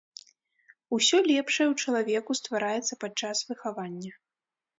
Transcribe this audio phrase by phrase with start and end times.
[0.97, 4.11] Усё лепшае ў чалавеку ствараецца падчас выхавання.